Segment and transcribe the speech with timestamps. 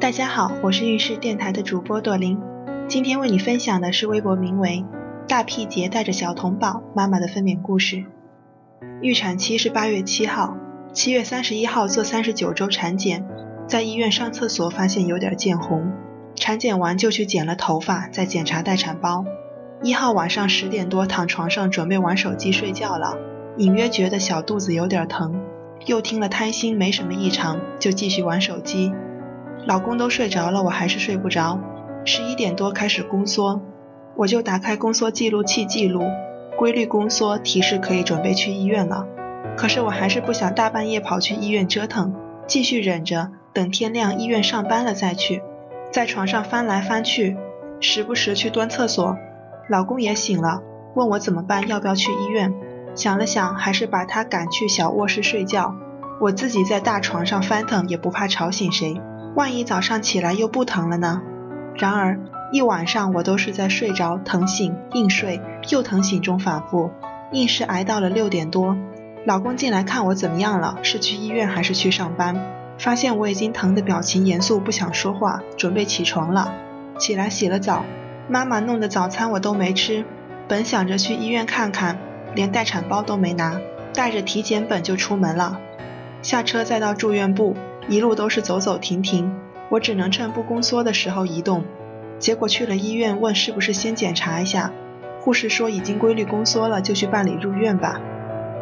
[0.00, 2.40] 大家好，我是运势电台的主播朵琳，
[2.88, 4.82] 今天为你分享的是微博名为
[5.28, 8.06] “大屁姐带着小童宝妈妈的分娩故事”。
[9.02, 10.56] 预产期是八月七号，
[10.94, 13.26] 七月三十一号做三十九周产检，
[13.66, 15.92] 在医院上厕所发现有点见红，
[16.34, 19.26] 产检完就去剪了头发，再检查待产包。
[19.82, 23.18] 一号晚上十点多躺床上准备玩手机睡觉了，
[23.58, 25.42] 隐约觉得小肚子有点疼，
[25.84, 28.94] 又听了胎心没什么异常，就继续玩手机。
[29.66, 31.60] 老公都睡着了，我还是睡不着。
[32.04, 33.60] 十一点多开始宫缩，
[34.16, 36.02] 我就打开宫缩记录器记录，
[36.56, 39.06] 规律宫缩提示可以准备去医院了。
[39.56, 42.14] 可是我还是不想大半夜跑去医院折腾，
[42.46, 45.42] 继续忍着，等天亮医院上班了再去。
[45.92, 47.36] 在床上翻来翻去，
[47.80, 49.16] 时不时去蹲厕所。
[49.68, 50.62] 老公也醒了，
[50.94, 52.54] 问我怎么办，要不要去医院？
[52.94, 55.74] 想了想，还是把他赶去小卧室睡觉，
[56.20, 59.00] 我自己在大床上翻腾，也不怕吵醒谁。
[59.34, 61.22] 万一早上起来又不疼了呢？
[61.76, 62.18] 然而
[62.52, 66.90] 一晚上我都是在睡着疼醒硬睡又疼醒中反复，
[67.32, 68.76] 硬是挨到了六点多。
[69.24, 72.36] 老公进来看我怎么样了，是去医院还是去上班？
[72.78, 76.54] 发现我已经疼得表情严肃，不想说话，准备起床了。
[76.98, 77.84] 起来洗了澡，
[78.28, 80.04] 妈妈弄的早餐我都没吃。
[80.48, 81.98] 本想着去医院看看，
[82.34, 83.60] 连待产包都没拿，
[83.94, 85.60] 带着体检本就出门了。
[86.22, 87.54] 下车再到住院部。
[87.90, 89.34] 一路都是走走停停，
[89.68, 91.64] 我只能趁不宫缩的时候移动。
[92.20, 94.72] 结果去了医院，问是不是先检查一下，
[95.20, 98.00] 护士说已经规律宫缩了，就去办理入院吧。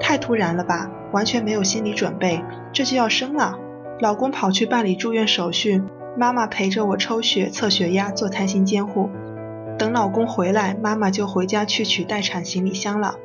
[0.00, 3.58] 太突然了吧，完全没有心理准备，这就要生了。
[4.00, 5.82] 老公跑去办理住院手续，
[6.16, 9.10] 妈妈陪着我抽血、测血压、做胎心监护。
[9.78, 13.16] 等老公回来，妈妈就回家去取待产行李箱了。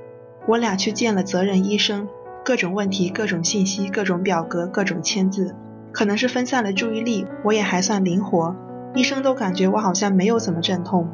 [0.47, 2.09] 我俩去见了责任医生，
[2.43, 5.55] 各种问题、各种信息、各种表格、各种签字。
[5.93, 8.55] 可能是分散了注意力，我也还算灵活。
[8.95, 11.07] 医生都感觉我好像没有怎么阵痛。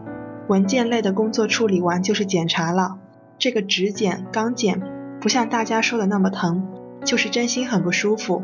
[0.47, 2.97] 文件类的工作处理完就是检查了。
[3.37, 4.81] 这个指检、肛检
[5.21, 6.67] 不像大家说的那么疼，
[7.05, 8.41] 就是真心很不舒服。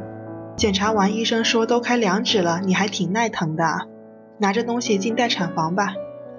[0.56, 3.88] 检查完，医生说都开两指了，你还挺耐疼的。
[4.38, 5.95] 拿着东西进待产房吧。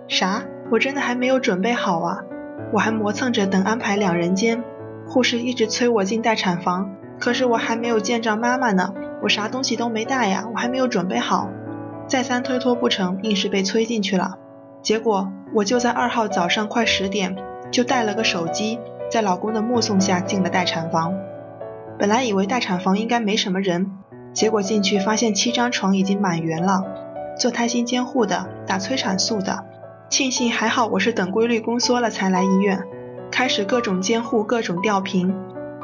[0.08, 0.44] 啥？
[0.70, 2.24] 我真的还没有准备好啊！
[2.72, 4.64] 我还磨蹭着等安排两人间。
[5.06, 6.90] 护士一直催我进待产房，
[7.20, 8.92] 可是我还没有见着妈妈呢。
[9.22, 11.48] 我啥东西都没带呀，我还没有准备好，
[12.06, 14.36] 再三推脱不成，硬是被催进去了。
[14.82, 17.36] 结果我就在二号早上快十点，
[17.70, 18.78] 就带了个手机，
[19.10, 21.14] 在老公的目送下进了待产房。
[21.98, 23.90] 本来以为待产房应该没什么人，
[24.32, 26.84] 结果进去发现七张床已经满员了，
[27.38, 29.64] 做胎心监护的，打催产素的。
[30.08, 32.84] 庆幸还好我是等规律宫缩了才来医院，
[33.32, 35.34] 开始各种监护，各种吊瓶。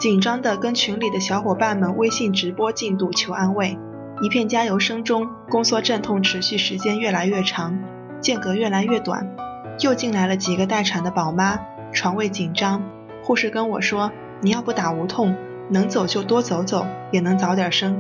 [0.03, 3.79] 紧张的跟群里的小伙伴们微信直播进度求安慰，
[4.21, 7.79] 一片加油声中，宫缩阵痛持续时间越来越长，
[8.21, 9.37] 间隔越来越短。
[9.79, 11.61] 又进来了几个待产的宝妈，
[11.93, 12.83] 床位紧张。
[13.23, 14.11] 护士跟我说
[14.43, 15.37] ：“你要不打无痛，
[15.71, 17.97] 能走就多走走，也能早点生。”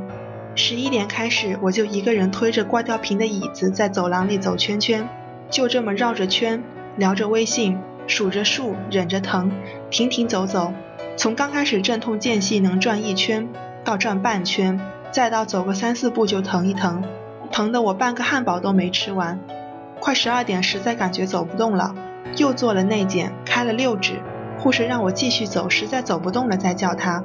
[0.56, 5.08] 十一点开始，我就一个人推着挂吊瓶的椅子在走廊里走圈圈，
[5.48, 6.64] 就这么绕着圈，
[6.96, 9.50] 聊着微信，数着数，忍着疼，
[9.90, 10.72] 停停走走。
[11.16, 13.48] 从刚开始阵痛间隙能转一圈，
[13.84, 14.80] 到转半圈，
[15.10, 17.04] 再到走个三四步就疼一疼，
[17.50, 19.40] 疼得我半个汉堡都没吃完。
[20.00, 21.94] 快十二点，实在感觉走不动了，
[22.36, 24.14] 又做了内检，开了六指。
[24.58, 27.24] 护士让我继续走，实在走不动了再叫他。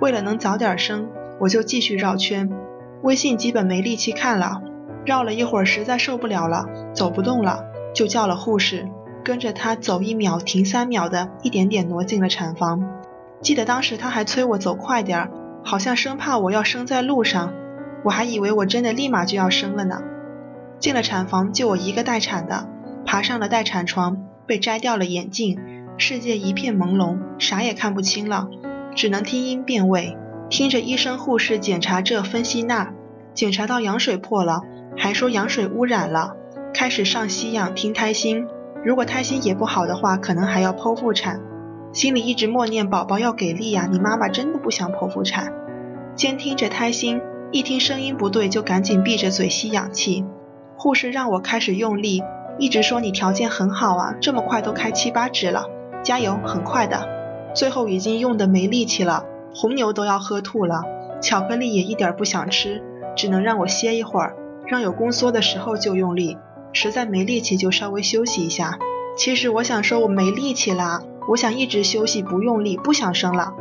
[0.00, 1.08] 为了能早点生，
[1.40, 2.50] 我就继续绕圈。
[3.02, 4.62] 微信基本没力气看了，
[5.04, 7.64] 绕了一会儿实在受不了了，走不动了，
[7.94, 8.88] 就叫了护士，
[9.24, 12.86] 跟着他走一秒停三秒的，一点点挪进了产房。
[13.40, 15.30] 记得当时他还催我走快点儿，
[15.64, 17.52] 好像生怕我要生在路上。
[18.04, 20.02] 我还以为我真的立马就要生了呢。
[20.78, 22.68] 进了产房，就我一个待产的，
[23.06, 25.58] 爬上了待产床，被摘掉了眼镜，
[25.96, 28.48] 世界一片朦胧，啥也看不清了，
[28.94, 30.18] 只能听音辨位，
[30.50, 32.92] 听着医生护士检查这分析那，
[33.32, 34.60] 检查到羊水破了，
[34.98, 36.36] 还说羊水污染了，
[36.74, 38.46] 开始上吸氧听胎心，
[38.84, 41.40] 如果胎心也不好的话，可能还要剖腹产。
[41.92, 45.52] 心里一直默念宝宝要给力呀，你妈妈真的不想剖腹产。
[46.14, 50.24] 监听着胎心，一听声音不对就赶紧闭着嘴吸氧气。
[50.76, 52.22] 护士让我开始用力，
[52.58, 55.66] 一直说你条件很好啊，这么快都开七八指了，
[56.02, 57.08] 加油，很快的。
[57.54, 60.82] 最后已经用的没力气了，红牛都要喝吐了，
[61.22, 62.82] 巧克力也一点不想吃，
[63.16, 64.36] 只能让我歇一会儿，
[64.66, 66.36] 让有宫缩的时候就用力，
[66.74, 68.78] 实在没力气就稍微休息一下。
[69.16, 71.00] 其实我想说我没力气啦。
[71.26, 73.54] 我想一直休息，不用力，不想生了。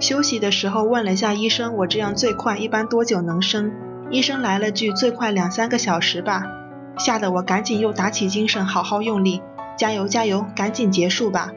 [0.00, 3.72] 休息的时候问了一下医生，我这样最快一般多久能生？
[4.10, 6.44] 医生来了句最快两三个小时吧，
[6.96, 9.42] 吓得我赶紧又打起精神，好好用力，
[9.76, 11.52] 加油加油，赶紧结束吧。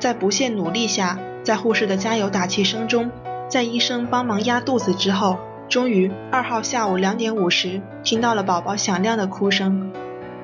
[0.00, 3.10] 在不懈努力下，在护士的加油打气声中，
[3.48, 5.38] 在医生帮忙压肚子之后，
[5.68, 9.92] 终于二号下午两点五十听到了宝宝响亮的哭声。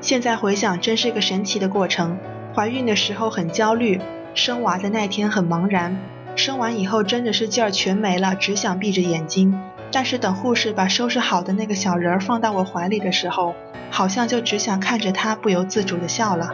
[0.00, 2.18] 现在回想，真是个神奇的过程。
[2.54, 4.00] 怀孕的时候很焦虑，
[4.34, 5.98] 生娃的那天很茫然，
[6.36, 9.58] 生完以后真的是劲儿全没了，只想闭着眼睛。
[9.90, 13.54] 但是等护士把收拾好的那个小人儿放到我怀里的时候，
[13.90, 16.50] 好像就只想看着他，不由自主的笑了。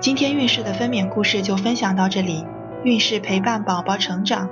[0.00, 2.44] 今天孕氏的分娩故事就分享到这里，
[2.82, 4.50] 孕氏陪伴宝宝成长，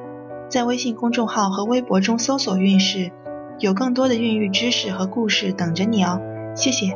[0.49, 3.11] 在微信公众号和微博中搜索孕氏，
[3.58, 6.20] 有更多的孕育知识和故事等着你哦。
[6.55, 6.94] 谢谢。